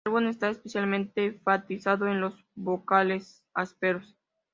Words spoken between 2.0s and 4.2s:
en los vocales ásperos.